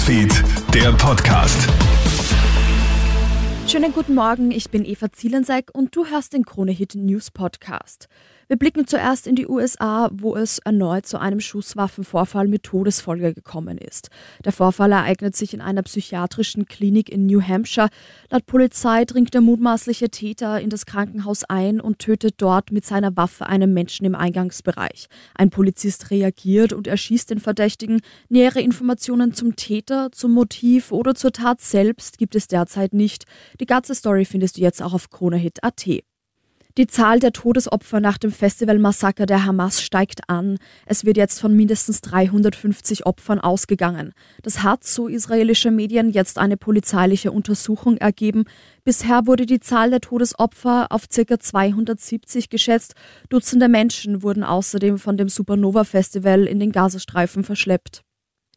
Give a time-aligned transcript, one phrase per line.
[0.00, 0.32] Newsfeed,
[0.72, 1.68] der Podcast.
[3.66, 8.08] Schönen guten Morgen, ich bin Eva Zielenseck und du hörst den Kronehit News Podcast.
[8.50, 13.78] Wir blicken zuerst in die USA, wo es erneut zu einem Schusswaffenvorfall mit Todesfolge gekommen
[13.78, 14.08] ist.
[14.44, 17.90] Der Vorfall ereignet sich in einer psychiatrischen Klinik in New Hampshire.
[18.28, 23.16] Laut Polizei dringt der mutmaßliche Täter in das Krankenhaus ein und tötet dort mit seiner
[23.16, 25.06] Waffe einen Menschen im Eingangsbereich.
[25.36, 28.00] Ein Polizist reagiert und erschießt den Verdächtigen.
[28.30, 33.26] Nähere Informationen zum Täter, zum Motiv oder zur Tat selbst gibt es derzeit nicht.
[33.60, 36.02] Die ganze Story findest du jetzt auch auf kronehit.at.
[36.78, 40.58] Die Zahl der Todesopfer nach dem Festivalmassaker der Hamas steigt an.
[40.86, 44.12] Es wird jetzt von mindestens 350 Opfern ausgegangen.
[44.42, 48.44] Das hat, so israelische Medien, jetzt eine polizeiliche Untersuchung ergeben.
[48.84, 51.40] Bisher wurde die Zahl der Todesopfer auf ca.
[51.40, 52.94] 270 geschätzt.
[53.28, 58.04] Dutzende Menschen wurden außerdem von dem Supernova-Festival in den Gazastreifen verschleppt.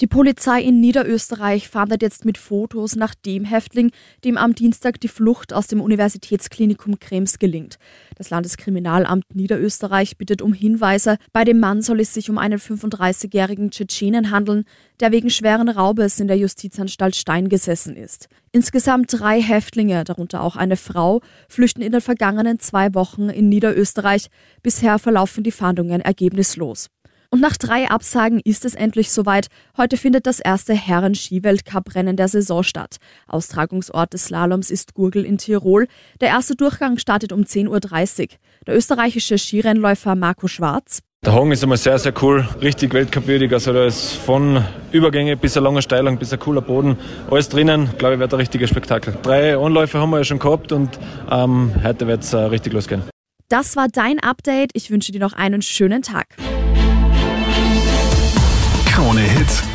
[0.00, 3.90] Die Polizei in Niederösterreich fahndet jetzt mit Fotos nach dem Häftling,
[4.24, 7.78] dem am Dienstag die Flucht aus dem Universitätsklinikum Krems gelingt.
[8.16, 11.16] Das Landeskriminalamt Niederösterreich bittet um Hinweise.
[11.32, 14.66] Bei dem Mann soll es sich um einen 35-jährigen Tschetschenen handeln,
[15.00, 18.28] der wegen schweren Raubes in der Justizanstalt Stein gesessen ist.
[18.52, 24.28] Insgesamt drei Häftlinge, darunter auch eine Frau, flüchten in den vergangenen zwei Wochen in Niederösterreich.
[24.62, 26.88] Bisher verlaufen die Fahndungen ergebnislos.
[27.30, 29.48] Und nach drei Absagen ist es endlich soweit.
[29.76, 32.96] Heute findet das erste Herren-Skiweltcup-Rennen der Saison statt.
[33.26, 35.88] Austragungsort des Slaloms ist Gurgel in Tirol.
[36.22, 38.28] Der erste Durchgang startet um 10.30 Uhr.
[38.66, 41.00] Der österreichische Skirennläufer Marco Schwarz.
[41.26, 43.52] Der Hang ist immer sehr, sehr cool, richtig weltcupwürdig.
[43.52, 46.96] Also da ist von Übergänge bis eine lange Steilung bis ein cooler Boden,
[47.30, 47.90] alles drinnen.
[47.98, 49.14] Glaube ich, wird ein richtiges Spektakel.
[49.22, 50.98] Drei Anläufe haben wir ja schon gehabt und
[51.30, 53.02] ähm, heute wird es äh, richtig losgehen.
[53.48, 54.70] Das war dein Update.
[54.74, 56.36] Ich wünsche dir noch einen schönen Tag.